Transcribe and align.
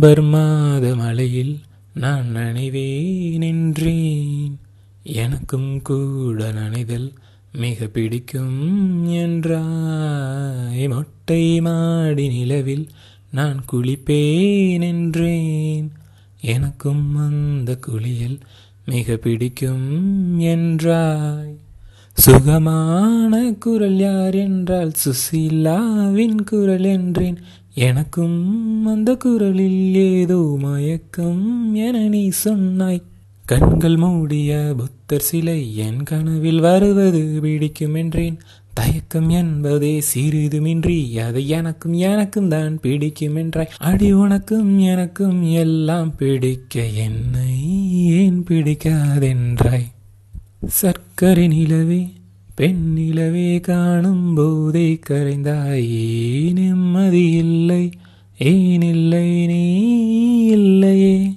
November 0.00 0.24
மாத 0.24 0.94
மழையில் 0.94 1.58
நான் 1.94 2.26
நனைவேன் 2.34 3.44
என்றேன். 3.44 4.58
எனக்கும் 5.02 5.82
கூட 5.82 6.52
நனைதல் 6.52 7.12
மிக 7.52 7.86
பிடிக்கும் 7.86 9.08
என்றாய். 9.08 10.88
மொட்டை 10.88 11.60
மாடி 11.60 12.28
நிலவில் 12.28 12.88
நான் 13.30 13.64
குளிப்பேன் 13.72 14.80
என்றேன். 14.80 15.92
எனக்கும் 16.40 17.16
அந்த 17.16 17.76
குளியல் 17.76 18.38
மிக 18.84 19.16
பிடிக்கும் 19.16 20.40
என்றாய். 20.40 21.58
சுகமான 22.12 23.52
குரல் 23.58 23.96
யார் 23.96 24.34
என்றால் 24.34 24.92
சுசீலாவின் 25.04 26.44
குரல் 26.44 26.84
என்றேன். 26.84 27.38
எனக்கும் 27.74 28.86
அந்த 28.86 29.16
குரலில் 29.16 29.94
ஏதோ 29.94 30.56
மயக்கம் 30.58 31.74
என 31.74 32.08
நீ 32.08 32.28
சொன்னாய். 32.28 33.02
கண்கள் 33.46 33.96
மூடிய 33.96 34.74
புத்தர் 34.76 35.20
சிலை 35.20 35.76
என் 35.76 36.02
கனவில் 36.02 36.60
வருவது 36.60 37.38
பிடிக்கும் 37.42 37.94
என்றேன். 37.94 38.38
தயக்கம் 38.74 39.28
என்பதே 39.28 40.02
சிறிதுமின்றி 40.14 41.18
அது 41.18 41.46
எனக்கும் 41.46 41.92
எனக்கும் 41.92 42.48
தான் 42.48 42.80
பிடிக்கும் 42.80 43.36
என்றாய். 43.36 43.68
அடி 43.78 44.12
உனக்கும் 44.12 44.78
எனக்கும் 44.78 45.42
எல்லாம் 45.42 46.16
பிடிக்க 46.16 46.84
என்னை 46.84 47.52
ஏன் 48.06 48.44
பிடிக்காதென்றாய். 48.48 49.88
சர்க்கரை 50.66 51.48
நிலவே 51.48 52.08
பெண்ணிலவே 52.60 53.60
காணும் 53.60 54.34
போதே 54.34 54.98
கரைந்தாயே. 55.10 56.52
நிம்மதி 56.52 57.30
இல்லை? 57.30 57.90
ஏன் 58.38 58.82
இல்லை? 58.82 59.46
நீ 59.46 59.96
இல்லையே. 60.44 61.32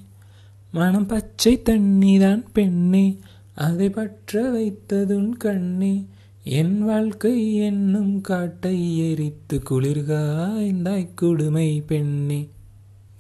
மனம் 0.72 1.05
பச்சை 1.05 1.62
தண்ணிதான் 1.66 2.44
பெண்ணே. 2.54 3.18
அதை 3.54 3.90
பற்ற 3.90 4.51
வைத்ததுன் 4.51 5.29
கண்ணே. 5.29 6.05
என் 6.44 6.82
வாழ்க்கை 6.82 7.55
என்னும் 7.55 8.21
காட்டை 8.21 8.98
எரித்து 8.98 9.62
குளிர்காய்ந்தாய் 9.70 11.10
கொடுமை 11.16 11.84
பெண்ணே. 11.88 12.48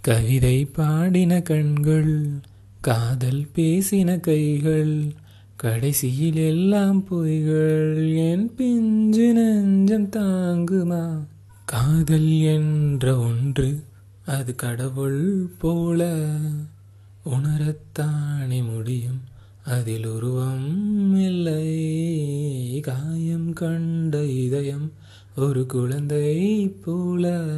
கவிதை 0.01 0.65
பாடின 0.65 1.41
கண்கள் 1.41 2.29
காதல் 2.81 3.47
பேசின 3.55 4.19
கைகள் 4.19 5.13
கடைசியில் 5.63 6.35
எல்லாம் 6.35 7.07
பொய்கள் 7.11 8.15
என் 8.31 8.55
பிஞ்சு 8.55 9.33
நெஞ்சம் 9.33 10.09
தாங்குமா? 10.09 11.25
காதல் 11.65 12.39
என்ற 12.39 13.17
ஒன்று 13.17 13.83
அது 14.25 14.55
கடவுள் 14.55 15.51
போல. 15.57 16.29
உணரத்தானே 17.25 18.73
முடியும் 18.73 19.21
அதில் 19.65 20.05
உருவம் 20.05 21.15
இல்லை. 21.15 21.89
காயம் 22.79 23.53
கண்ட 23.53 24.25
இதயம் 24.25 24.91
ஒரு 25.35 25.65
குழந்தை 25.65 26.67
போல. 26.67 27.51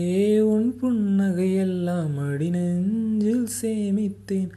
புன்னகையெல்லாம் 0.86 2.32
அடி 2.32 2.50
நெஞ்சில் 2.50 3.48
சேமித்தேன். 3.62 4.48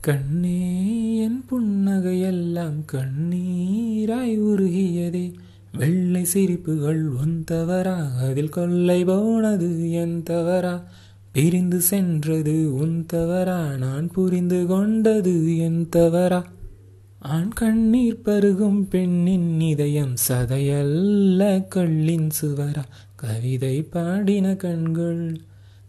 கண்ணே 0.00 1.16
என் 1.16 1.44
புன்னகையெல்லாம் 1.50 2.84
கண்ணீராய் 2.92 4.40
உருகியதே. 4.40 5.32
வெள்ளை 5.78 6.26
சிரிப்புகள் 6.34 7.02
உன் 7.02 7.44
தவறா 7.44 8.12
அதில் 8.16 8.48
கொள்ளை 8.48 9.04
போனது 9.04 9.90
என் 9.90 10.22
தவறா. 10.22 10.84
பிரிந்து 11.32 11.80
சென்றது 11.80 12.74
உன் 12.74 13.04
தவறா 13.06 13.76
நான் 13.76 14.10
புரிந்து 14.10 14.66
கொண்டது 14.66 15.58
என் 15.58 15.88
தவறா. 15.88 16.46
ஆண் 17.18 17.48
கண்ணீர் 17.48 18.20
பருகும் 18.24 18.88
பெண்ணின் 18.88 19.60
இதயம் 19.60 20.14
சதையல்ல 20.28 21.66
கள்ளின் 21.74 22.30
சுவரா. 22.42 22.84
கவிதை 23.16 23.82
பாடின 23.82 24.54
கண்கள் 24.54 25.36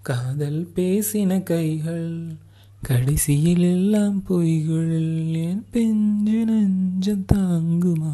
காதல் 0.08 0.70
பேசின 0.76 1.44
கைகள் 1.44 2.12
கடைசியில் 2.82 3.64
எல்லாம் 3.64 4.24
பொய்கள் 4.30 4.94
என் 5.34 5.64
பெஞ்சு 5.74 6.40
நெஞ்சம் 6.46 7.26
தாங்குமா? 7.34 8.14